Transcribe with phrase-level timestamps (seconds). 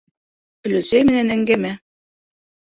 [0.69, 1.77] Оләсәй менән әңгәмә